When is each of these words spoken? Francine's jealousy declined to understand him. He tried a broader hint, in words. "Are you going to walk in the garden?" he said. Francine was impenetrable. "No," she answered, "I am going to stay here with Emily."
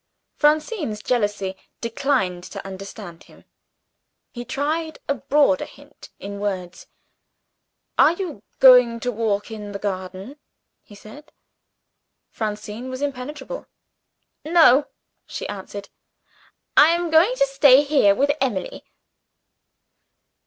Francine's 0.33 1.03
jealousy 1.03 1.55
declined 1.79 2.43
to 2.45 2.65
understand 2.65 3.25
him. 3.25 3.45
He 4.31 4.43
tried 4.43 4.97
a 5.07 5.13
broader 5.13 5.65
hint, 5.65 6.09
in 6.17 6.39
words. 6.39 6.87
"Are 7.99 8.13
you 8.13 8.41
going 8.59 8.99
to 9.01 9.11
walk 9.11 9.51
in 9.51 9.73
the 9.73 9.77
garden?" 9.77 10.39
he 10.81 10.95
said. 10.95 11.31
Francine 12.31 12.89
was 12.89 13.03
impenetrable. 13.03 13.67
"No," 14.43 14.87
she 15.27 15.47
answered, 15.47 15.89
"I 16.75 16.87
am 16.87 17.11
going 17.11 17.35
to 17.35 17.45
stay 17.45 17.83
here 17.83 18.15
with 18.15 18.31
Emily." 18.41 18.83